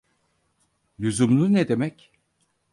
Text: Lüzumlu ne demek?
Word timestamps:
Lüzumlu 0.99 1.53
ne 1.53 1.67
demek? 1.67 2.11